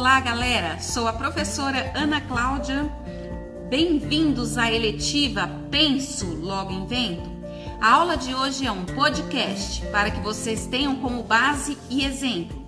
Olá, 0.00 0.18
galera! 0.18 0.78
Sou 0.80 1.06
a 1.06 1.12
professora 1.12 1.92
Ana 1.94 2.22
Cláudia. 2.22 2.90
Bem-vindos 3.68 4.56
à 4.56 4.72
eletiva 4.72 5.46
Penso 5.70 6.26
Logo 6.36 6.72
Invento. 6.72 7.30
A 7.82 7.96
aula 7.96 8.16
de 8.16 8.34
hoje 8.34 8.66
é 8.66 8.72
um 8.72 8.86
podcast 8.86 9.84
para 9.88 10.10
que 10.10 10.18
vocês 10.20 10.64
tenham 10.64 10.96
como 10.96 11.22
base 11.22 11.76
e 11.90 12.02
exemplo. 12.02 12.66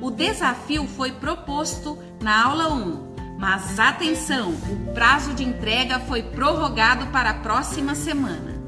O 0.00 0.10
desafio 0.10 0.86
foi 0.86 1.12
proposto 1.12 1.98
na 2.18 2.46
aula 2.46 2.72
1, 2.72 3.36
mas 3.38 3.78
atenção, 3.78 4.48
o 4.50 4.94
prazo 4.94 5.34
de 5.34 5.44
entrega 5.44 5.98
foi 5.98 6.22
prorrogado 6.22 7.08
para 7.08 7.28
a 7.28 7.40
próxima 7.40 7.94
semana. 7.94 8.58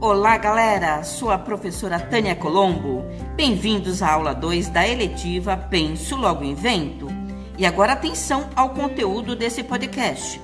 Olá, 0.00 0.36
galera! 0.36 1.04
Sou 1.04 1.30
a 1.30 1.38
professora 1.38 2.00
Tânia 2.00 2.34
Colombo. 2.34 3.04
Bem-vindos 3.36 4.02
à 4.02 4.14
aula 4.14 4.34
2 4.34 4.68
da 4.68 4.84
eletiva 4.84 5.56
Penso 5.56 6.16
Logo 6.16 6.42
Invento. 6.42 7.11
E 7.62 7.64
agora 7.66 7.92
atenção 7.92 8.50
ao 8.56 8.70
conteúdo 8.70 9.36
desse 9.36 9.62
podcast. 9.62 10.40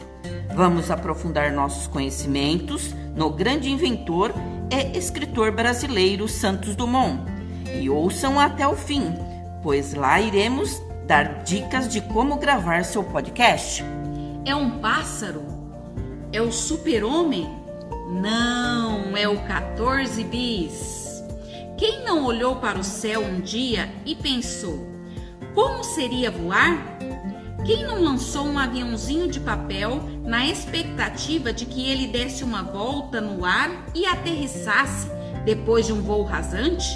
Vamos 0.55 0.89
aprofundar 0.89 1.53
nossos 1.53 1.89
conhecimentos 1.89 2.95
no 3.17 3.29
grande 3.29 3.69
inventor 3.69 4.33
e 4.71 4.97
escritor 4.97 5.51
brasileiro 5.51 6.29
Santos 6.29 6.77
Dumont. 6.77 7.21
E 7.75 7.91
ouçam 7.91 8.39
até 8.39 8.69
o 8.69 8.77
fim, 8.77 9.13
pois 9.65 9.95
lá 9.95 10.21
iremos 10.21 10.81
dar 11.09 11.43
dicas 11.43 11.89
de 11.89 12.01
como 12.03 12.37
gravar 12.37 12.85
seu 12.85 13.03
podcast. 13.03 13.83
É 14.45 14.55
um 14.55 14.79
pássaro? 14.79 15.43
É 16.33 16.41
o 16.41 16.53
super-homem? 16.53 17.49
Não, 18.23 19.17
é 19.17 19.29
o 19.29 19.39
14 19.41 20.23
bis. 20.23 21.21
Quem 21.77 22.05
não 22.05 22.25
olhou 22.25 22.55
para 22.55 22.79
o 22.79 22.85
céu 22.85 23.21
um 23.21 23.41
dia 23.41 23.93
e 24.07 24.15
pensou: 24.15 24.87
como 25.59 25.83
seria 25.83 26.31
voar? 26.31 26.99
Quem 27.69 27.85
não 27.85 28.03
lançou 28.03 28.47
um 28.47 28.59
aviãozinho 28.59 29.29
de 29.29 29.39
papel 29.39 30.01
na 30.25 30.47
expectativa 30.47 31.53
de 31.53 31.67
que 31.67 31.87
ele 31.87 32.07
desse 32.07 32.43
uma 32.43 32.63
volta 32.63 33.21
no 33.21 33.45
ar 33.45 33.69
e 33.95 34.07
aterrissasse 34.07 35.07
depois 35.45 35.85
de 35.85 35.93
um 35.93 36.01
voo 36.01 36.23
rasante? 36.23 36.89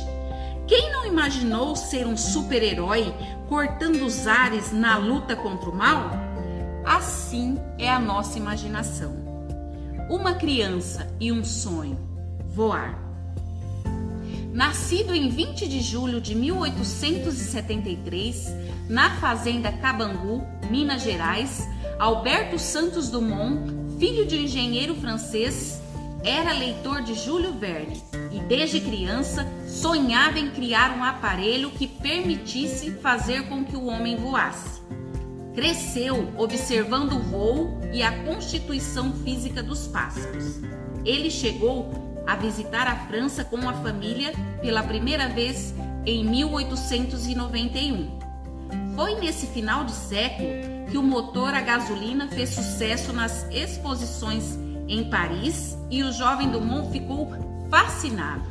Quem 0.66 0.90
não 0.90 1.04
imaginou 1.04 1.76
ser 1.76 2.06
um 2.06 2.16
super-herói 2.16 3.14
cortando 3.50 4.00
os 4.00 4.26
ares 4.26 4.72
na 4.72 4.96
luta 4.96 5.36
contra 5.36 5.68
o 5.68 5.76
mal? 5.76 6.10
Assim 6.86 7.60
é 7.78 7.90
a 7.90 8.00
nossa 8.00 8.38
imaginação. 8.38 9.12
Uma 10.08 10.36
criança 10.36 11.06
e 11.20 11.30
um 11.30 11.44
sonho: 11.44 11.98
voar. 12.48 13.11
Nascido 14.52 15.14
em 15.14 15.30
20 15.30 15.66
de 15.66 15.80
julho 15.80 16.20
de 16.20 16.34
1873, 16.34 18.54
na 18.86 19.16
fazenda 19.16 19.72
Cabangu, 19.72 20.46
Minas 20.70 21.00
Gerais, 21.02 21.66
Alberto 21.98 22.58
Santos 22.58 23.08
Dumont, 23.08 23.72
filho 23.98 24.26
de 24.26 24.36
um 24.36 24.42
engenheiro 24.42 24.94
francês, 24.94 25.80
era 26.22 26.52
leitor 26.52 27.00
de 27.00 27.14
Júlio 27.14 27.54
Verne 27.54 28.02
e 28.30 28.40
desde 28.40 28.78
criança 28.78 29.50
sonhava 29.66 30.38
em 30.38 30.50
criar 30.50 30.98
um 30.98 31.02
aparelho 31.02 31.70
que 31.70 31.88
permitisse 31.88 32.90
fazer 32.90 33.48
com 33.48 33.64
que 33.64 33.74
o 33.74 33.86
homem 33.86 34.16
voasse. 34.16 34.82
Cresceu 35.54 36.30
observando 36.36 37.14
o 37.14 37.20
voo 37.20 37.80
e 37.90 38.02
a 38.02 38.22
constituição 38.24 39.14
física 39.14 39.62
dos 39.62 39.86
pássaros. 39.86 40.60
Ele 41.06 41.30
chegou 41.30 42.11
a 42.26 42.36
visitar 42.36 42.86
a 42.86 42.96
França 43.06 43.44
com 43.44 43.68
a 43.68 43.74
família 43.74 44.32
pela 44.60 44.82
primeira 44.82 45.28
vez 45.28 45.74
em 46.06 46.24
1891. 46.24 48.18
Foi 48.94 49.14
nesse 49.16 49.46
final 49.46 49.84
de 49.84 49.92
século 49.92 50.48
que 50.90 50.98
o 50.98 51.02
motor 51.02 51.54
a 51.54 51.60
gasolina 51.60 52.28
fez 52.28 52.50
sucesso 52.50 53.12
nas 53.12 53.46
exposições 53.50 54.58
em 54.88 55.08
Paris 55.08 55.78
e 55.90 56.02
o 56.02 56.12
jovem 56.12 56.50
Dumont 56.50 56.90
ficou 56.90 57.30
fascinado. 57.70 58.44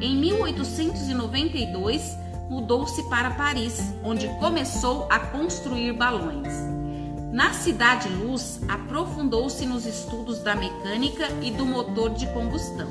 Em 0.00 0.16
1892, 0.16 2.16
mudou-se 2.48 3.02
para 3.08 3.32
Paris, 3.32 3.94
onde 4.02 4.28
começou 4.38 5.06
a 5.10 5.18
construir 5.18 5.92
balões. 5.92 6.79
Na 7.32 7.52
Cidade 7.52 8.08
Luz, 8.08 8.60
aprofundou-se 8.68 9.64
nos 9.64 9.86
estudos 9.86 10.40
da 10.40 10.56
mecânica 10.56 11.28
e 11.40 11.52
do 11.52 11.64
motor 11.64 12.10
de 12.10 12.26
combustão. 12.26 12.88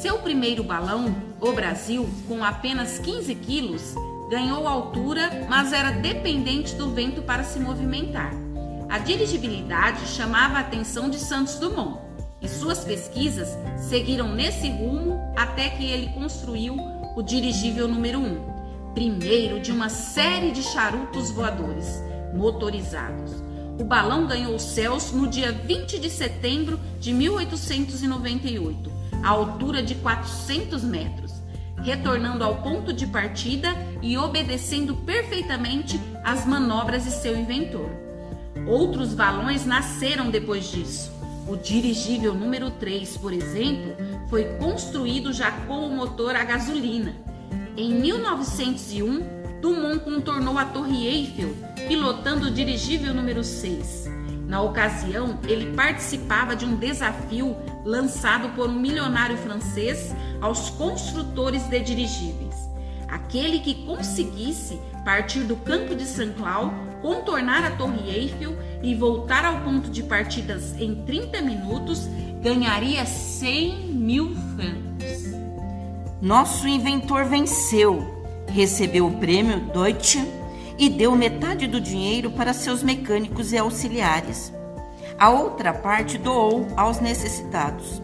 Seu 0.00 0.18
primeiro 0.20 0.64
balão, 0.64 1.14
o 1.38 1.52
Brasil, 1.52 2.08
com 2.26 2.42
apenas 2.42 2.98
15 2.98 3.34
quilos, 3.34 3.94
ganhou 4.30 4.66
altura, 4.66 5.46
mas 5.46 5.74
era 5.74 5.90
dependente 5.90 6.74
do 6.74 6.90
vento 6.90 7.20
para 7.20 7.44
se 7.44 7.60
movimentar. 7.60 8.32
A 8.88 8.98
dirigibilidade 8.98 10.06
chamava 10.08 10.56
a 10.56 10.60
atenção 10.60 11.10
de 11.10 11.18
Santos 11.18 11.56
Dumont 11.56 12.00
e 12.40 12.48
suas 12.48 12.82
pesquisas 12.82 13.58
seguiram 13.76 14.34
nesse 14.34 14.70
rumo 14.70 15.20
até 15.36 15.68
que 15.68 15.84
ele 15.84 16.14
construiu 16.14 16.74
o 17.14 17.22
dirigível 17.22 17.86
número 17.86 18.20
1, 18.20 18.92
primeiro 18.94 19.60
de 19.60 19.70
uma 19.70 19.90
série 19.90 20.50
de 20.50 20.62
charutos 20.62 21.30
voadores 21.30 22.02
motorizados. 22.36 23.32
O 23.78 23.84
balão 23.84 24.26
ganhou 24.26 24.58
céus 24.58 25.12
no 25.12 25.26
dia 25.26 25.52
20 25.52 25.98
de 25.98 26.08
setembro 26.08 26.78
de 26.98 27.12
1898, 27.12 28.90
a 29.22 29.28
altura 29.28 29.82
de 29.82 29.94
400 29.96 30.82
metros, 30.82 31.32
retornando 31.82 32.42
ao 32.42 32.56
ponto 32.62 32.92
de 32.92 33.06
partida 33.06 33.68
e 34.00 34.16
obedecendo 34.16 34.94
perfeitamente 34.94 36.00
às 36.24 36.46
manobras 36.46 37.04
de 37.04 37.10
seu 37.10 37.36
inventor. 37.36 37.90
Outros 38.66 39.12
balões 39.12 39.66
nasceram 39.66 40.30
depois 40.30 40.70
disso. 40.70 41.12
O 41.46 41.54
dirigível 41.54 42.34
número 42.34 42.70
3, 42.72 43.16
por 43.18 43.32
exemplo, 43.32 43.94
foi 44.28 44.44
construído 44.56 45.32
já 45.32 45.52
com 45.52 45.86
o 45.86 45.94
motor 45.94 46.34
a 46.34 46.42
gasolina. 46.42 47.14
Em 47.76 47.94
1901, 47.94 49.45
Dumont 49.66 49.98
contornou 49.98 50.56
a 50.56 50.64
Torre 50.64 51.08
Eiffel 51.08 51.52
pilotando 51.88 52.46
o 52.46 52.50
dirigível 52.52 53.12
número 53.12 53.42
6. 53.42 54.08
Na 54.46 54.62
ocasião, 54.62 55.40
ele 55.42 55.74
participava 55.74 56.54
de 56.54 56.64
um 56.64 56.76
desafio 56.76 57.56
lançado 57.84 58.50
por 58.50 58.68
um 58.68 58.78
milionário 58.78 59.36
francês 59.36 60.14
aos 60.40 60.70
construtores 60.70 61.68
de 61.68 61.80
dirigíveis. 61.80 62.54
Aquele 63.08 63.58
que 63.58 63.84
conseguisse 63.84 64.78
partir 65.04 65.40
do 65.40 65.56
campo 65.56 65.96
de 65.96 66.04
Saint-Cloud, 66.04 66.72
contornar 67.02 67.64
a 67.64 67.72
Torre 67.72 68.08
Eiffel 68.08 68.56
e 68.84 68.94
voltar 68.94 69.44
ao 69.44 69.62
ponto 69.62 69.90
de 69.90 70.04
partidas 70.04 70.80
em 70.80 70.94
30 71.04 71.42
minutos 71.42 72.08
ganharia 72.40 73.04
100 73.04 73.88
mil 73.88 74.32
francos. 74.54 75.26
Nosso 76.22 76.68
inventor 76.68 77.24
venceu 77.24 78.15
recebeu 78.56 79.06
o 79.06 79.12
prêmio 79.18 79.60
Deutsche 79.60 80.26
e 80.78 80.88
deu 80.88 81.14
metade 81.14 81.66
do 81.66 81.78
dinheiro 81.78 82.30
para 82.30 82.54
seus 82.54 82.82
mecânicos 82.82 83.52
e 83.52 83.58
auxiliares. 83.58 84.50
A 85.18 85.28
outra 85.28 85.74
parte 85.74 86.16
doou 86.16 86.66
aos 86.74 86.98
necessitados. 86.98 88.00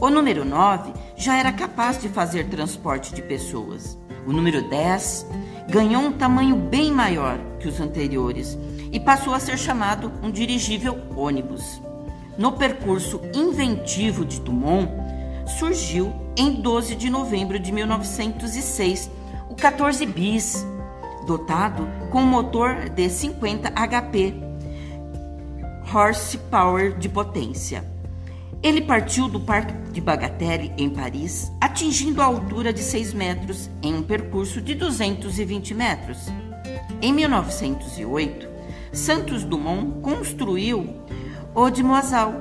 O 0.00 0.08
número 0.08 0.44
9 0.44 0.92
já 1.16 1.36
era 1.36 1.50
capaz 1.50 2.00
de 2.00 2.08
fazer 2.08 2.46
transporte 2.46 3.12
de 3.12 3.20
pessoas. 3.20 3.98
O 4.24 4.32
número 4.32 4.62
10 4.70 5.26
ganhou 5.68 6.02
um 6.02 6.12
tamanho 6.12 6.54
bem 6.54 6.92
maior 6.92 7.40
que 7.58 7.66
os 7.66 7.80
anteriores 7.80 8.56
e 8.92 9.00
passou 9.00 9.34
a 9.34 9.40
ser 9.40 9.58
chamado 9.58 10.12
um 10.22 10.30
dirigível 10.30 10.96
ônibus. 11.16 11.82
No 12.38 12.52
percurso 12.52 13.20
inventivo 13.34 14.24
de 14.24 14.40
Dumont, 14.40 14.88
surgiu 15.58 16.12
em 16.36 16.52
12 16.62 16.94
de 16.94 17.10
novembro 17.10 17.58
de 17.58 17.72
1906 17.72 19.10
o 19.18 19.19
14 19.60 20.06
bis, 20.06 20.66
dotado 21.26 21.86
com 22.10 22.22
motor 22.22 22.88
de 22.88 23.10
50 23.10 23.70
HP 23.70 24.34
horsepower 25.94 26.96
de 26.96 27.10
potência. 27.10 27.84
Ele 28.62 28.80
partiu 28.80 29.28
do 29.28 29.40
Parque 29.40 29.74
de 29.92 30.00
Bagatelle, 30.00 30.72
em 30.78 30.88
Paris, 30.88 31.52
atingindo 31.60 32.22
a 32.22 32.24
altura 32.24 32.72
de 32.72 32.80
6 32.80 33.12
metros 33.12 33.68
em 33.82 33.94
um 33.94 34.02
percurso 34.02 34.62
de 34.62 34.74
220 34.74 35.74
metros. 35.74 36.28
Em 37.02 37.12
1908, 37.12 38.48
Santos 38.92 39.44
Dumont 39.44 40.00
construiu 40.00 41.02
o 41.54 41.68
de 41.68 41.82
Moisal, 41.82 42.32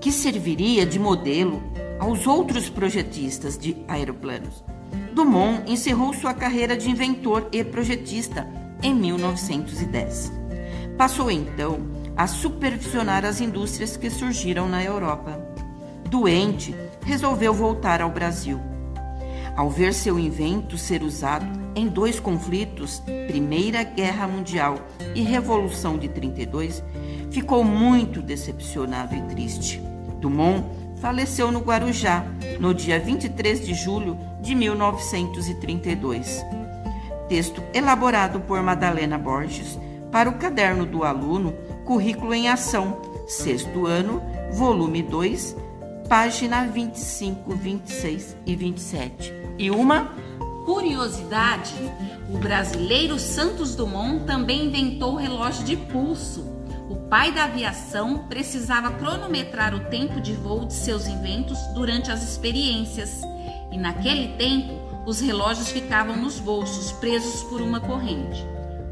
que 0.00 0.10
serviria 0.10 0.86
de 0.86 0.98
modelo 0.98 1.62
aos 1.98 2.26
outros 2.26 2.70
projetistas 2.70 3.58
de 3.58 3.76
aeroplanos. 3.86 4.64
Dumont 5.12 5.70
encerrou 5.70 6.12
sua 6.12 6.34
carreira 6.34 6.76
de 6.76 6.90
inventor 6.90 7.48
e 7.52 7.62
projetista 7.62 8.46
em 8.82 8.94
1910. 8.94 10.32
Passou 10.98 11.30
então 11.30 11.78
a 12.16 12.26
supervisionar 12.26 13.24
as 13.24 13.40
indústrias 13.40 13.96
que 13.96 14.10
surgiram 14.10 14.68
na 14.68 14.82
Europa. 14.82 15.40
Doente, 16.08 16.74
resolveu 17.02 17.52
voltar 17.52 18.00
ao 18.00 18.10
Brasil. 18.10 18.60
Ao 19.56 19.70
ver 19.70 19.94
seu 19.94 20.18
invento 20.18 20.76
ser 20.76 21.02
usado 21.02 21.46
em 21.76 21.88
dois 21.88 22.20
conflitos, 22.20 23.02
Primeira 23.26 23.82
Guerra 23.82 24.26
Mundial 24.28 24.78
e 25.14 25.22
Revolução 25.22 25.98
de 25.98 26.08
32, 26.08 26.82
ficou 27.30 27.64
muito 27.64 28.22
decepcionado 28.22 29.14
e 29.14 29.22
triste. 29.22 29.80
Dumont 30.20 30.64
faleceu 31.04 31.52
no 31.52 31.60
Guarujá 31.60 32.24
no 32.58 32.72
dia 32.72 32.98
23 32.98 33.66
de 33.66 33.74
julho 33.74 34.18
de 34.40 34.54
1932. 34.54 36.42
Texto 37.28 37.62
elaborado 37.74 38.40
por 38.40 38.62
Madalena 38.62 39.18
Borges 39.18 39.78
para 40.10 40.30
o 40.30 40.38
caderno 40.38 40.86
do 40.86 41.04
aluno 41.04 41.52
Currículo 41.84 42.32
em 42.32 42.48
Ação, 42.48 43.02
sexto 43.26 43.84
ano, 43.84 44.22
volume 44.52 45.02
2, 45.02 45.54
página 46.08 46.64
25, 46.64 47.54
26 47.54 48.36
e 48.46 48.56
27. 48.56 49.34
E 49.58 49.70
uma 49.70 50.14
curiosidade: 50.64 51.74
o 52.34 52.38
brasileiro 52.38 53.18
Santos 53.18 53.76
Dumont 53.76 54.24
também 54.24 54.68
inventou 54.68 55.12
o 55.12 55.18
relógio 55.18 55.64
de 55.64 55.76
pulso. 55.76 56.53
Pai 57.14 57.30
da 57.30 57.44
aviação 57.44 58.26
precisava 58.26 58.90
cronometrar 58.90 59.72
o 59.72 59.84
tempo 59.88 60.20
de 60.20 60.32
voo 60.32 60.64
de 60.64 60.74
seus 60.74 61.06
inventos 61.06 61.56
durante 61.72 62.10
as 62.10 62.28
experiências, 62.28 63.22
e 63.70 63.78
naquele 63.78 64.36
tempo 64.36 64.72
os 65.06 65.20
relógios 65.20 65.70
ficavam 65.70 66.16
nos 66.16 66.40
bolsos, 66.40 66.90
presos 66.90 67.44
por 67.44 67.62
uma 67.62 67.78
corrente. 67.78 68.44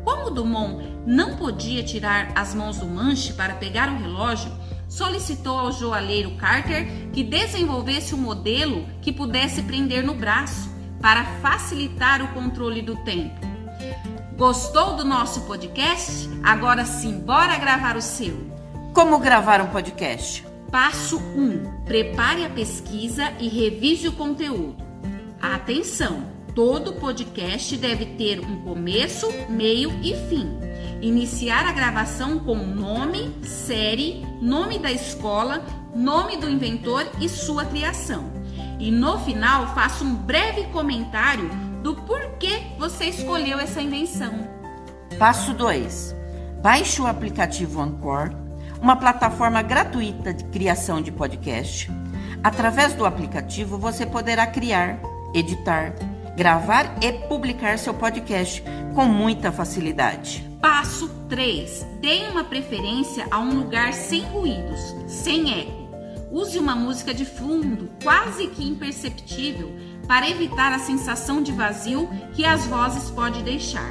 Como 0.05 0.31
Dumont 0.31 0.87
não 1.05 1.35
podia 1.35 1.83
tirar 1.83 2.31
as 2.37 2.55
mãos 2.55 2.79
do 2.79 2.87
manche 2.87 3.33
para 3.33 3.55
pegar 3.55 3.93
o 3.93 3.99
relógio, 3.99 4.53
solicitou 4.89 5.59
ao 5.59 5.73
joalheiro 5.73 6.37
Carter 6.37 7.11
que 7.13 7.25
desenvolvesse 7.25 8.15
um 8.15 8.19
modelo 8.19 8.87
que 9.01 9.13
pudesse 9.13 9.63
prender 9.63 10.07
no 10.07 10.15
braço 10.15 10.71
para 11.01 11.25
facilitar 11.41 12.23
o 12.23 12.29
controle 12.29 12.83
do 12.83 12.95
tempo. 13.03 13.52
Gostou 14.37 14.97
do 14.97 15.05
nosso 15.05 15.43
podcast? 15.43 16.29
Agora 16.43 16.87
sim, 16.87 17.21
bora 17.21 17.59
gravar 17.59 17.97
o 17.97 18.03
seu. 18.03 18.35
Como 18.95 19.19
gravar 19.19 19.61
um 19.61 19.67
podcast? 19.67 20.45
Passo 20.71 21.19
1. 21.19 21.85
Prepare 21.85 22.45
a 22.47 22.51
pesquisa 22.51 23.31
e 23.39 23.47
revise 23.49 24.09
o 24.09 24.13
conteúdo. 24.13 24.83
Atenção! 25.41 26.25
Todo 26.55 26.95
podcast 26.95 27.77
deve 27.77 28.07
ter 28.07 28.41
um 28.41 28.63
começo, 28.63 29.29
meio 29.49 29.93
e 30.03 30.15
fim. 30.29 30.51
Iniciar 31.03 31.67
a 31.67 31.73
gravação 31.73 32.39
com 32.39 32.57
nome, 32.57 33.35
série, 33.43 34.27
nome 34.41 34.79
da 34.79 34.91
escola, 34.91 35.65
nome 35.95 36.39
do 36.39 36.49
inventor 36.49 37.07
e 37.21 37.29
sua 37.29 37.67
criação. 37.67 38.33
E 38.81 38.91
no 38.91 39.19
final, 39.21 39.75
faça 39.75 40.03
um 40.03 40.15
breve 40.15 40.65
comentário 40.69 41.72
do 41.83 41.97
porquê 41.97 42.63
você 42.79 43.07
escolheu 43.07 43.59
essa 43.59 43.83
invenção. 43.83 44.49
Passo 45.19 45.53
2. 45.53 46.15
Baixe 46.63 47.03
o 47.03 47.07
aplicativo 47.07 47.81
Anchor, 47.81 48.31
uma 48.81 48.97
plataforma 48.97 49.61
gratuita 49.63 50.33
de 50.33 50.45
criação 50.45 51.03
de 51.03 51.11
podcast. 51.11 51.91
Através 52.43 52.95
do 52.95 53.05
aplicativo, 53.05 53.77
você 53.79 54.07
poderá 54.07 54.47
criar, 54.47 55.01
editar, 55.35 55.95
gravar 56.37 56.97
e 57.03 57.13
publicar 57.29 57.79
seu 57.79 57.95
podcast 57.95 58.63
com 58.95 59.05
muita 59.05 59.51
facilidade. 59.51 60.49
Passo 60.61 61.09
3. 61.29 61.87
Dê 62.01 62.29
uma 62.31 62.45
preferência 62.45 63.27
a 63.31 63.41
um 63.41 63.59
lugar 63.59 63.93
sem 63.93 64.23
ruídos, 64.23 64.81
sem 65.09 65.61
eco. 65.61 65.83
Use 66.31 66.59
uma 66.59 66.75
música 66.75 67.13
de 67.13 67.25
fundo, 67.25 67.91
quase 68.03 68.47
que 68.47 68.67
imperceptível, 68.67 69.71
para 70.13 70.29
evitar 70.29 70.75
a 70.75 70.79
sensação 70.79 71.43
de 71.43 71.53
vazio 71.53 72.07
que 72.35 72.45
as 72.45 72.67
vozes 72.67 73.09
podem 73.09 73.43
deixar. 73.43 73.91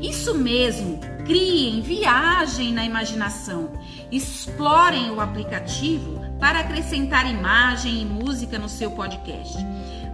Isso 0.00 0.34
mesmo, 0.34 0.98
criem, 1.26 1.82
viajem 1.82 2.72
na 2.72 2.82
imaginação, 2.82 3.70
explorem 4.10 5.10
o 5.10 5.20
aplicativo 5.20 6.18
para 6.40 6.60
acrescentar 6.60 7.30
imagem 7.30 8.00
e 8.00 8.06
música 8.06 8.58
no 8.58 8.70
seu 8.70 8.92
podcast. 8.92 9.58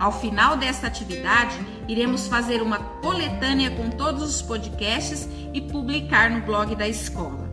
Ao 0.00 0.10
final 0.10 0.56
desta 0.56 0.88
atividade, 0.88 1.64
iremos 1.86 2.26
fazer 2.26 2.60
uma 2.60 2.80
coletânea 3.00 3.70
com 3.70 3.88
todos 3.88 4.24
os 4.24 4.42
podcasts 4.42 5.28
e 5.54 5.60
publicar 5.60 6.28
no 6.28 6.40
blog 6.40 6.74
da 6.74 6.88
escola. 6.88 7.48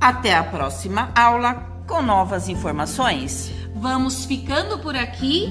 Até 0.00 0.34
a 0.34 0.42
próxima 0.42 1.12
aula 1.14 1.54
com 1.86 2.02
novas 2.02 2.48
informações. 2.48 3.52
Vamos 3.72 4.24
ficando 4.24 4.80
por 4.80 4.96
aqui. 4.96 5.48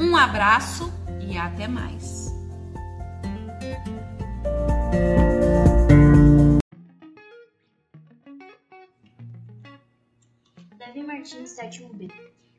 Um 0.00 0.16
abraço 0.16 0.90
e 1.20 1.36
até 1.36 1.68
mais. 1.68 2.30
Davi 10.78 11.02
Martins, 11.02 11.54
7B. 11.54 12.10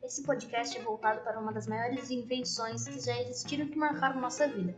Esse 0.03 0.21
podcast 0.21 0.77
é 0.77 0.83
voltado 0.83 1.21
para 1.21 1.39
uma 1.39 1.51
das 1.51 1.65
maiores 1.65 2.11
invenções 2.11 2.87
que 2.87 3.03
já 3.03 3.19
existiram 3.19 3.67
que 3.67 3.75
marcaram 3.75 4.21
nossa 4.21 4.47
vida. 4.47 4.75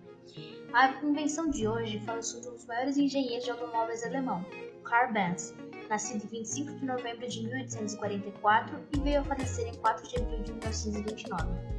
A 0.72 1.04
invenção 1.04 1.50
de 1.50 1.68
hoje 1.68 2.00
fala 2.06 2.22
sobre 2.22 2.48
um 2.48 2.54
dos 2.54 2.66
maiores 2.66 2.96
engenheiros 2.96 3.44
de 3.44 3.52
automóveis 3.52 4.06
alemão, 4.06 4.46
Karl 4.86 5.12
Benz, 5.12 5.54
nascido 5.90 6.24
em 6.24 6.28
25 6.28 6.80
de 6.80 6.86
novembro 6.86 7.28
de 7.28 7.44
1844 7.44 8.80
e 8.96 9.00
veio 9.02 9.20
a 9.20 9.24
falecer 9.26 9.68
em 9.68 9.76
4 9.76 10.08
de 10.08 10.16
abril 10.16 10.44
de 10.44 10.52
1929. 10.54 11.74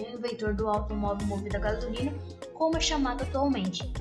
O 0.00 0.16
inventor 0.16 0.54
do 0.54 0.68
automóvel 0.68 1.26
movido 1.26 1.56
a 1.56 1.60
gasolina, 1.60 2.12
como 2.54 2.76
é 2.76 2.80
chamado 2.80 3.22
atualmente, 3.22 3.92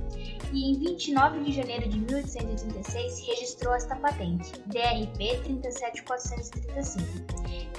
e 0.53 0.71
em 0.71 0.79
29 0.79 1.41
de 1.41 1.51
janeiro 1.51 1.89
de 1.89 1.99
1836 1.99 3.27
registrou 3.27 3.73
esta 3.75 3.95
patente, 3.95 4.51
DRP 4.67 5.41
37435, 5.43 7.03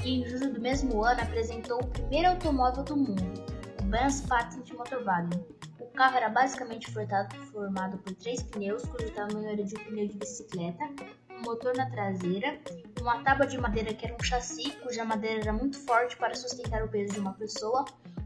e 0.05 0.21
em 0.21 0.29
julho 0.29 0.53
do 0.53 0.61
mesmo 0.61 1.03
ano 1.03 1.21
apresentou 1.23 1.81
o 1.81 1.87
primeiro 1.87 2.29
automóvel 2.29 2.85
do 2.85 2.97
mundo, 2.97 3.45
o 3.81 3.85
Benz 3.85 4.21
Patent 4.23 4.71
Motorwagen. 4.75 5.45
O 5.81 5.87
carro 5.87 6.17
era 6.17 6.29
basicamente 6.29 6.91
formado 6.91 7.99
por 7.99 8.15
três 8.15 8.43
pneus, 8.43 8.85
cujo 8.85 9.11
tamanho 9.13 9.49
era 9.49 9.65
de 9.65 9.75
um 9.75 9.85
pneu 9.85 10.07
de 10.07 10.17
bicicleta, 10.17 10.85
um 11.31 11.43
motor 11.43 11.75
na 11.77 11.91
traseira, 11.91 12.61
uma 13.01 13.23
tábua 13.23 13.47
de 13.47 13.59
madeira 13.59 13.93
que 13.93 14.07
era 14.07 14.15
um 14.15 14.23
chassi, 14.23 14.71
cuja 14.83 15.05
madeira 15.05 15.41
era 15.41 15.53
muito 15.53 15.79
forte 15.79 16.17
para 16.17 16.35
sustentar 16.35 16.85
o 16.85 16.89
peso 16.89 17.15
de 17.15 17.21
uma 17.21 17.33
pessoa, 17.33 17.85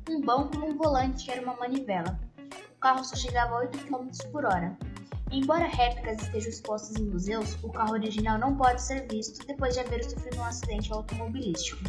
um 0.09 0.21
banco 0.21 0.55
e 0.57 0.59
um 0.59 0.77
volante 0.77 1.31
era 1.31 1.43
uma 1.43 1.55
manivela 1.57 2.19
carro 2.85 3.03
só 3.03 3.17
chegava 3.17 3.55
a 3.55 3.59
8 3.61 3.79
km 3.87 4.11
por 4.31 4.45
hora. 4.45 4.77
Embora 5.33 5.67
réplicas 5.67 6.21
estejam 6.21 6.51
expostas 6.51 6.97
em 6.97 7.07
museus, 7.07 7.57
o 7.63 7.73
carro 7.73 7.93
original 7.93 8.39
não 8.39 8.55
pode 8.55 8.83
ser 8.83 9.09
visto 9.09 9.45
depois 9.47 9.73
de 9.73 9.81
haver 9.81 10.05
sofrido 10.05 10.37
um 10.37 10.45
acidente 10.45 10.93
automobilístico. 10.93 11.83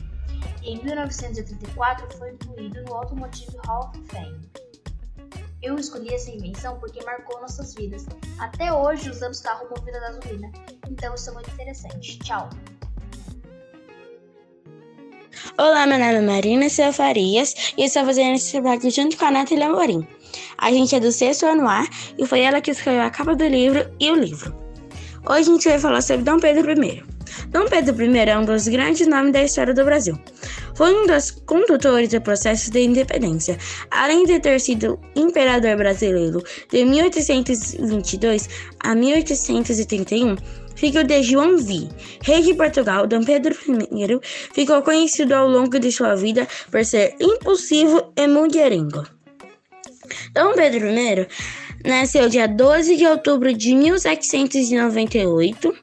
E 0.63 0.71
em 0.71 0.83
1984 0.85 2.17
foi 2.17 2.31
incluído 2.31 2.81
no 2.83 2.93
Automotive 2.93 3.57
Hall 3.67 3.89
of 3.89 4.01
Fame. 4.05 4.39
Eu 5.61 5.75
escolhi 5.75 6.13
essa 6.13 6.31
invenção 6.31 6.79
porque 6.79 7.03
marcou 7.03 7.41
nossas 7.41 7.75
vidas. 7.75 8.05
Até 8.39 8.71
hoje 8.71 9.09
usamos 9.09 9.41
carro 9.41 9.67
movido 9.69 9.97
a 9.97 9.99
gasolina, 9.99 10.49
então 10.89 11.13
isso 11.13 11.29
é 11.29 11.33
muito 11.33 11.51
interessante. 11.51 12.19
Tchau! 12.19 12.47
Olá, 15.57 15.87
meu 15.87 15.97
nome 15.97 16.15
é 16.15 16.21
Marina 16.21 16.67
Silva 16.67 16.91
Farias 16.91 17.55
e 17.77 17.85
estou 17.85 18.03
fazendo 18.03 18.35
esse 18.35 18.51
trabalho 18.51 18.91
junto 18.91 19.15
com 19.15 19.23
a 19.23 19.31
Nathalie 19.31 19.63
Amorim. 19.63 20.05
A 20.57 20.69
gente 20.69 20.93
é 20.93 20.99
do 20.99 21.13
sexto 21.13 21.45
ano 21.45 21.65
A 21.65 21.87
e 22.17 22.25
foi 22.25 22.41
ela 22.41 22.59
que 22.59 22.71
escreveu 22.71 23.03
a 23.03 23.09
capa 23.09 23.33
do 23.37 23.47
livro 23.47 23.89
e 23.97 24.11
o 24.11 24.15
livro. 24.15 24.53
Hoje 25.25 25.49
a 25.49 25.53
gente 25.53 25.69
vai 25.69 25.79
falar 25.79 26.01
sobre 26.01 26.25
Dom 26.25 26.41
Pedro 26.41 26.69
I. 26.73 27.01
Dom 27.51 27.69
Pedro 27.69 28.03
I 28.03 28.17
é 28.17 28.37
um 28.37 28.43
dos 28.43 28.67
grandes 28.67 29.07
nomes 29.07 29.31
da 29.31 29.43
história 29.43 29.73
do 29.73 29.85
Brasil. 29.85 30.19
Foi 30.75 30.93
um 30.93 31.07
dos 31.07 31.31
condutores 31.31 32.09
do 32.09 32.19
processo 32.19 32.69
de 32.69 32.81
independência, 32.81 33.57
além 33.91 34.25
de 34.25 34.41
ter 34.41 34.59
sido 34.59 34.99
imperador 35.15 35.77
brasileiro 35.77 36.43
de 36.69 36.83
1822 36.83 38.49
a 38.81 38.93
1831 38.93 40.35
filho 40.75 41.03
de 41.03 41.23
João 41.23 41.57
V, 41.57 41.89
rei 42.21 42.41
de 42.41 42.53
Portugal, 42.53 43.07
Dom 43.07 43.23
Pedro 43.23 43.55
I 43.67 44.19
ficou 44.53 44.81
conhecido 44.81 45.33
ao 45.33 45.47
longo 45.47 45.79
de 45.79 45.91
sua 45.91 46.15
vida 46.15 46.47
por 46.69 46.83
ser 46.85 47.15
impulsivo 47.19 48.11
e 48.15 48.27
mulherengo. 48.27 49.05
Dom 50.33 50.53
Pedro 50.53 50.87
I 50.87 51.27
nasceu 51.85 52.29
dia 52.29 52.47
12 52.47 52.97
de 52.97 53.05
outubro 53.05 53.53
de 53.53 53.73
1798, 53.75 55.73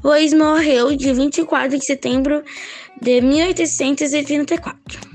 pois 0.00 0.32
morreu 0.32 0.94
dia 0.96 1.14
24 1.14 1.78
de 1.78 1.84
setembro 1.84 2.44
de 3.00 3.20
1834. 3.20 5.12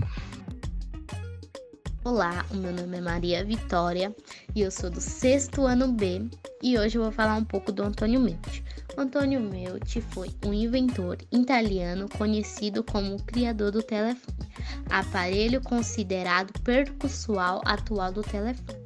Olá, 2.03 2.45
o 2.51 2.55
meu 2.55 2.71
nome 2.71 2.97
é 2.97 3.01
Maria 3.01 3.43
Vitória 3.43 4.15
e 4.55 4.61
eu 4.61 4.71
sou 4.71 4.89
do 4.89 5.01
sexto 5.01 5.65
ano 5.65 5.89
B 5.91 6.21
e 6.63 6.79
hoje 6.79 6.97
eu 6.97 7.03
vou 7.03 7.11
falar 7.11 7.35
um 7.35 7.43
pouco 7.43 7.69
do 7.69 7.83
Antônio 7.83 8.21
Mendes. 8.21 8.63
Antônio 8.99 9.39
Meucci 9.39 10.01
foi 10.01 10.31
um 10.43 10.51
inventor 10.51 11.19
italiano 11.31 12.09
conhecido 12.17 12.83
como 12.83 13.15
o 13.15 13.21
criador 13.21 13.71
do 13.71 13.83
telefone, 13.83 14.49
aparelho 14.89 15.61
considerado 15.61 16.51
percussual 16.63 17.61
atual 17.63 18.11
do 18.11 18.23
telefone. 18.23 18.79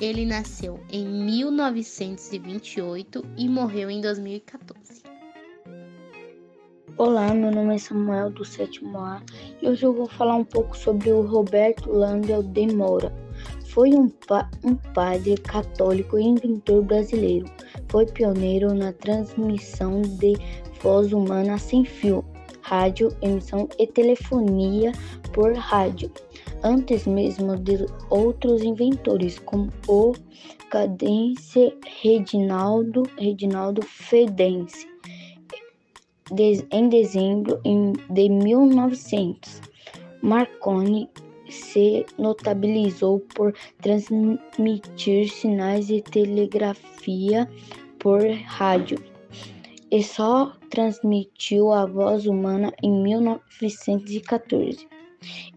Ele 0.00 0.24
nasceu 0.24 0.78
em 0.88 1.04
1928 1.04 3.24
e 3.36 3.48
morreu 3.48 3.90
em 3.90 4.00
2014. 4.00 5.02
Olá, 6.96 7.34
meu 7.34 7.50
nome 7.50 7.74
é 7.74 7.78
Samuel 7.78 8.30
do 8.30 8.44
sétimo 8.44 8.98
A 8.98 9.20
e 9.60 9.68
hoje 9.68 9.84
eu 9.84 9.92
vou 9.92 10.08
falar 10.08 10.36
um 10.36 10.44
pouco 10.44 10.78
sobre 10.78 11.10
o 11.10 11.22
Roberto 11.22 11.90
Landel 11.90 12.44
de 12.44 12.68
Moura. 12.68 13.12
Foi 13.66 13.92
um, 13.94 14.08
pa 14.08 14.48
um 14.62 14.76
padre 14.76 15.36
católico 15.38 16.16
e 16.16 16.22
inventor 16.22 16.84
brasileiro. 16.84 17.50
Foi 17.90 18.06
pioneiro 18.06 18.72
na 18.72 18.92
transmissão 18.92 20.00
de 20.02 20.34
voz 20.80 21.12
humana 21.12 21.58
sem 21.58 21.84
fio, 21.84 22.24
rádio, 22.62 23.08
emissão 23.20 23.68
e 23.80 23.86
telefonia 23.86 24.92
por 25.32 25.52
rádio, 25.54 26.08
antes 26.62 27.04
mesmo 27.04 27.56
de 27.56 27.84
outros 28.08 28.62
inventores, 28.62 29.40
como 29.40 29.72
o 29.88 30.14
Cadence 30.70 31.74
Reginaldo, 32.00 33.02
Reginaldo 33.18 33.82
Fedense, 33.82 34.86
em 36.70 36.88
dezembro 36.88 37.60
de 38.08 38.28
1900. 38.28 39.62
Marconi 40.22 41.10
se 41.50 42.04
notabilizou 42.18 43.20
por 43.34 43.54
transmitir 43.80 45.30
sinais 45.30 45.86
de 45.86 46.02
telegrafia 46.02 47.48
por 47.98 48.20
rádio 48.46 48.98
e 49.90 50.02
só 50.02 50.52
transmitiu 50.70 51.72
a 51.72 51.84
voz 51.84 52.24
humana 52.26 52.72
em 52.82 53.02
1914. 53.02 54.88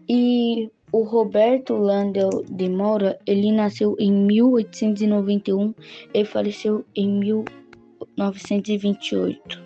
E 0.08 0.70
o 0.92 1.02
Roberto 1.02 1.74
Landel 1.74 2.44
de 2.48 2.68
Moura, 2.68 3.18
ele 3.26 3.50
nasceu 3.52 3.96
em 3.98 4.12
1891 4.12 5.74
e 6.12 6.24
faleceu 6.24 6.84
em 6.94 7.08
1928. 7.08 9.63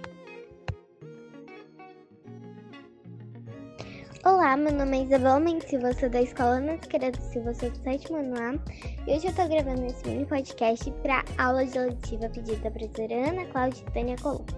Olá, 4.29 4.59
meu 4.59 4.75
nome 4.75 4.99
é 4.99 5.03
Isabel 5.05 5.41
Mendes 5.41 5.71
Silva, 5.71 5.91
sou 5.95 6.11
da 6.11 6.21
Escola 6.21 6.61
Nasqueira 6.61 7.11
do 7.11 7.19
Silva, 7.19 7.55
sou 7.55 7.71
do 7.71 7.79
sétimo 7.79 8.19
ano 8.19 8.61
e 9.07 9.17
hoje 9.17 9.27
eu 9.27 9.33
tô 9.33 9.49
gravando 9.49 9.87
esse 9.87 10.07
mini 10.07 10.27
podcast 10.27 10.91
para 11.03 11.25
aula 11.39 11.65
de 11.65 11.79
letiva 11.79 12.29
pedida 12.29 12.59
da 12.59 12.71
professora 12.71 13.27
Ana 13.27 13.47
Cláudia 13.47 13.87
Tânia 13.95 14.17
Colombo. 14.21 14.53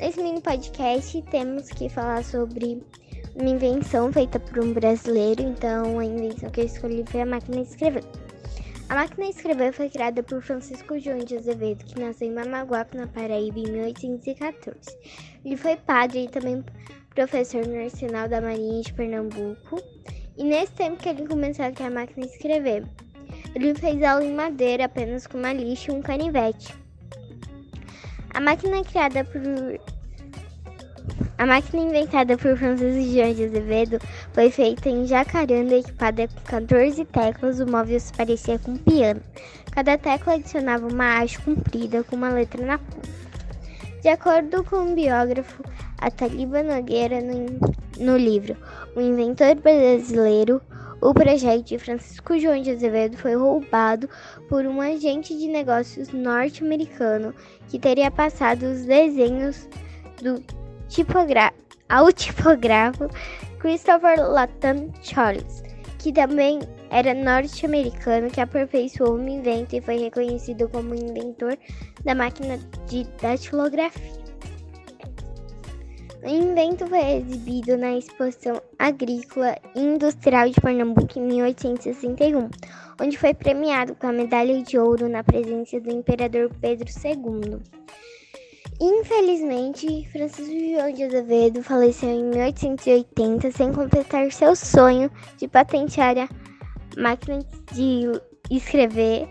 Nesse 0.00 0.20
mini 0.20 0.40
podcast 0.40 1.22
temos 1.30 1.68
que 1.68 1.88
falar 1.88 2.24
sobre 2.24 2.84
uma 3.36 3.48
invenção 3.48 4.12
feita 4.12 4.40
por 4.40 4.58
um 4.58 4.72
brasileiro, 4.72 5.40
então 5.40 6.00
a 6.00 6.04
invenção 6.04 6.50
que 6.50 6.62
eu 6.62 6.66
escolhi 6.66 7.04
foi 7.06 7.20
a 7.20 7.26
máquina 7.26 7.62
de 7.62 7.68
escrever. 7.70 8.04
A 8.88 8.96
máquina 8.96 9.26
de 9.26 9.36
escrever 9.36 9.72
foi 9.72 9.88
criada 9.88 10.20
por 10.24 10.42
Francisco 10.42 10.98
João 10.98 11.18
de 11.18 11.36
Azevedo, 11.36 11.84
que 11.84 12.00
nasceu 12.00 12.26
em 12.26 12.34
Mamaguape, 12.34 12.96
na 12.96 13.06
Paraíba, 13.06 13.60
em 13.60 13.70
1814. 13.70 14.76
Ele 15.44 15.56
foi 15.56 15.76
padre 15.76 16.24
e 16.24 16.28
também 16.28 16.64
professor 17.16 17.66
no 17.66 17.82
Arsenal 17.82 18.28
da 18.28 18.42
Marinha 18.42 18.82
de 18.82 18.92
Pernambuco, 18.92 19.82
e 20.36 20.44
nesse 20.44 20.72
tempo 20.72 21.02
que 21.02 21.08
ele 21.08 21.26
começou 21.26 21.64
a 21.64 21.72
criar 21.72 21.88
a 21.88 21.90
máquina 21.90 22.26
de 22.26 22.32
escrever, 22.32 22.84
ele 23.54 23.74
fez 23.74 24.02
aula 24.02 24.22
em 24.22 24.34
madeira 24.34 24.84
apenas 24.84 25.26
com 25.26 25.38
uma 25.38 25.52
lixa 25.52 25.90
e 25.90 25.94
um 25.94 26.02
canivete. 26.02 26.74
A 28.34 28.40
máquina 28.40 28.84
criada 28.84 29.24
por 29.24 29.40
a 31.38 31.46
máquina 31.46 31.82
inventada 31.82 32.36
por 32.36 32.56
Francisco 32.56 33.14
João 33.14 33.32
de 33.32 33.44
Azevedo 33.44 33.98
foi 34.32 34.50
feita 34.50 34.90
em 34.90 35.06
Jacaranda, 35.06 35.76
equipada 35.76 36.28
com 36.28 36.40
14 36.42 37.04
teclas. 37.06 37.60
O 37.60 37.66
móvel 37.66 37.98
se 37.98 38.12
parecia 38.12 38.58
com 38.58 38.72
um 38.72 38.76
piano. 38.76 39.22
Cada 39.70 39.96
tecla 39.96 40.34
adicionava 40.34 40.86
uma 40.86 41.18
haste 41.18 41.40
comprida 41.40 42.04
com 42.04 42.16
uma 42.16 42.28
letra 42.28 42.64
na 42.64 42.78
ponta. 42.78 43.25
De 44.02 44.08
acordo 44.08 44.62
com 44.64 44.92
o 44.92 44.94
biógrafo 44.94 45.62
Ataliba 45.98 46.62
Nogueira 46.62 47.20
no, 47.20 47.58
no 47.98 48.16
livro 48.16 48.56
O 48.94 49.00
Inventor 49.00 49.56
Brasileiro, 49.56 50.60
o 51.00 51.12
projeto 51.12 51.64
de 51.64 51.78
Francisco 51.78 52.38
João 52.38 52.60
de 52.60 52.70
Azevedo 52.70 53.16
foi 53.16 53.34
roubado 53.34 54.08
por 54.48 54.64
um 54.64 54.80
agente 54.80 55.36
de 55.36 55.48
negócios 55.48 56.08
norte-americano 56.10 57.34
que 57.68 57.78
teria 57.78 58.10
passado 58.10 58.64
os 58.64 58.84
desenhos 58.84 59.68
do 60.22 60.42
tipogra 60.88 61.52
ao 61.88 62.12
tipógrafo 62.12 63.08
Christopher 63.58 64.18
Latham 64.18 64.90
Charles, 65.02 65.62
que 65.98 66.12
também 66.12 66.60
era 66.90 67.14
norte-americano 67.14 68.30
que 68.30 68.40
aperfeiçoou 68.40 69.16
o 69.16 69.28
invento 69.28 69.76
e 69.76 69.80
foi 69.80 69.98
reconhecido 69.98 70.68
como 70.68 70.94
inventor 70.94 71.56
da 72.04 72.14
máquina 72.14 72.58
de 72.86 73.04
datilografia. 73.20 74.26
O 76.22 76.28
invento 76.28 76.86
foi 76.88 77.18
exibido 77.18 77.76
na 77.76 77.96
Exposição 77.96 78.60
Agrícola 78.78 79.56
e 79.76 79.80
Industrial 79.80 80.48
de 80.48 80.60
Pernambuco 80.60 81.18
em 81.18 81.22
1861, 81.22 82.50
onde 83.00 83.16
foi 83.16 83.32
premiado 83.32 83.94
com 83.94 84.08
a 84.08 84.12
medalha 84.12 84.60
de 84.60 84.76
ouro 84.76 85.08
na 85.08 85.22
presença 85.22 85.78
do 85.80 85.92
imperador 85.92 86.50
Pedro 86.60 86.88
II. 86.88 87.60
Infelizmente, 88.80 90.06
Francisco 90.10 90.52
João 90.52 90.92
de 90.92 91.04
Azevedo 91.04 91.62
faleceu 91.62 92.10
em 92.10 92.24
1880 92.24 93.50
sem 93.52 93.72
completar 93.72 94.30
seu 94.32 94.56
sonho 94.56 95.10
de 95.38 95.46
patentear 95.46 96.18
a 96.18 96.28
máquina 96.96 97.38
de 97.72 98.04
escrever 98.50 99.28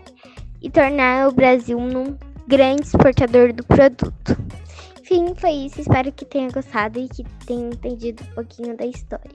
e 0.62 0.70
tornar 0.70 1.28
o 1.28 1.32
Brasil 1.32 1.78
um 1.78 2.16
grande 2.46 2.82
exportador 2.82 3.52
do 3.52 3.64
produto. 3.64 4.36
Enfim, 5.00 5.34
foi 5.36 5.50
isso. 5.50 5.80
Espero 5.80 6.12
que 6.12 6.24
tenha 6.24 6.50
gostado 6.50 6.98
e 6.98 7.08
que 7.08 7.24
tenha 7.46 7.68
entendido 7.68 8.24
um 8.24 8.34
pouquinho 8.34 8.76
da 8.76 8.86
história. 8.86 9.30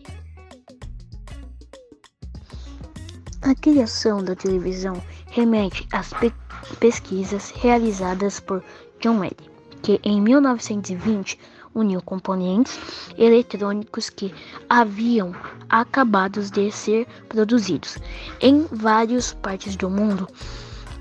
A 3.41 3.55
criação 3.55 4.23
da 4.23 4.35
televisão 4.35 5.01
remete 5.27 5.87
às 5.91 6.13
pe 6.13 6.33
pesquisas 6.79 7.51
realizadas 7.51 8.39
por 8.39 8.63
John 8.99 9.23
Eddy, 9.23 9.49
que 9.81 9.99
em 10.03 10.21
1920 10.21 11.39
uniu 11.73 12.01
componentes 12.01 12.79
eletrônicos 13.17 14.09
que 14.09 14.33
haviam 14.69 15.33
acabado 15.71 16.43
de 16.51 16.69
ser 16.69 17.07
produzidos 17.29 17.97
em 18.41 18.65
várias 18.65 19.33
partes 19.33 19.77
do 19.77 19.89
mundo 19.89 20.27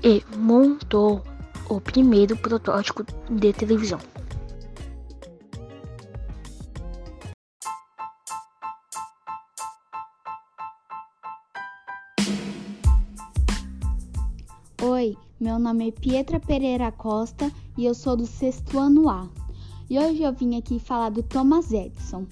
e 0.01 0.23
montou 0.37 1.21
o 1.69 1.81
primeiro 1.81 2.37
protótipo 2.37 3.05
de 3.29 3.51
televisão. 3.51 3.99
Oi, 14.81 15.15
meu 15.39 15.59
nome 15.59 15.89
é 15.89 15.91
Pietra 15.91 16.39
Pereira 16.39 16.91
Costa 16.91 17.51
e 17.77 17.85
eu 17.85 17.93
sou 17.93 18.15
do 18.15 18.25
sexto 18.25 18.79
ano 18.79 19.09
A. 19.09 19.29
E 19.89 19.99
hoje 19.99 20.23
eu 20.23 20.33
vim 20.33 20.57
aqui 20.57 20.79
falar 20.79 21.09
do 21.09 21.21
Thomas 21.21 21.71
Edison. 21.71 22.25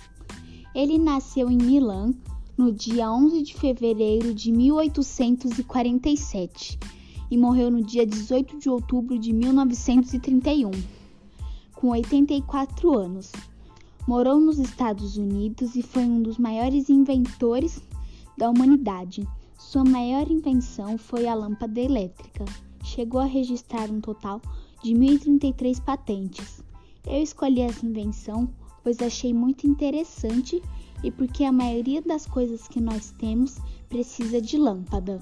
Ele 0.74 0.98
nasceu 0.98 1.50
em 1.50 1.58
Milão 1.58 2.15
no 2.60 2.72
dia 2.74 3.10
11 3.10 3.42
de 3.42 3.54
fevereiro 3.54 4.34
de 4.34 4.51
1847 4.51 6.78
e 7.32 7.38
morreu 7.38 7.72
no 7.72 7.82
dia 7.82 8.06
18 8.06 8.60
de 8.60 8.70
outubro 8.70 9.18
de 9.18 9.32
1931, 9.32 10.72
com 11.74 11.92
84 11.92 13.00
anos. 13.00 13.32
Morou 14.06 14.42
nos 14.42 14.60
Estados 14.60 15.16
Unidos 15.16 15.78
e 15.78 15.82
foi 15.82 16.04
um 16.04 16.22
dos 16.22 16.38
maiores 16.38 16.89
inventores 16.89 17.82
da 18.38 18.50
humanidade. 18.50 19.25
Sua 19.58 19.86
maior 19.86 20.30
invenção 20.30 20.98
foi 20.98 21.30
a 21.30 21.34
lâmpada 21.34 21.80
elétrica. 21.80 22.44
Chegou 22.84 23.22
a 23.22 23.25
registrar 23.25 23.89
um 23.89 24.01
total 24.01 24.42
de 24.84 24.94
1033 24.94 25.80
patentes. 25.80 26.62
Eu 27.08 27.24
escolhi 27.24 27.62
essa 27.62 27.86
invenção 27.86 28.50
pois 28.84 29.01
achei 29.01 29.34
muito 29.34 29.68
interessante 29.68 30.62
e 31.03 31.12
porque 31.12 31.44
a 31.44 31.51
maioria 31.51 32.01
das 32.01 32.25
coisas 32.25 32.68
que 32.68 32.79
nós 32.82 33.12
temos 33.12 33.58
precisa 33.88 34.41
de 34.41 34.58
lâmpada. 34.58 35.20